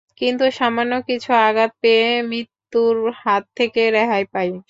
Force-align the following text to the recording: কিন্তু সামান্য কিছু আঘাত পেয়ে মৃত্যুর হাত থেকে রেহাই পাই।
কিন্তু 0.17 0.45
সামান্য 0.57 0.93
কিছু 1.09 1.29
আঘাত 1.41 1.71
পেয়ে 1.81 2.09
মৃত্যুর 2.29 2.95
হাত 3.21 3.43
থেকে 3.57 3.81
রেহাই 3.91 4.23
পাই। 4.33 4.51